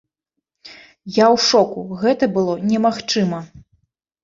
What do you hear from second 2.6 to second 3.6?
немагчыма!